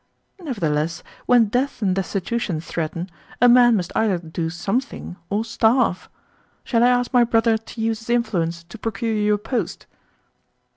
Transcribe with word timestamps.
"Nevertheless, 0.39 1.03
when 1.27 1.45
death 1.49 1.83
and 1.83 1.93
destitution 1.95 2.59
threaten, 2.59 3.07
a 3.39 3.47
man 3.47 3.75
must 3.75 3.91
either 3.95 4.17
do 4.17 4.49
something 4.49 5.15
or 5.29 5.45
starve. 5.45 6.09
Shall 6.63 6.83
I 6.83 6.87
ask 6.89 7.13
my 7.13 7.23
brother 7.23 7.55
to 7.55 7.81
use 7.81 7.99
his 7.99 8.09
influence 8.09 8.63
to 8.63 8.79
procure 8.79 9.13
you 9.13 9.35
a 9.35 9.37
post?" 9.37 9.85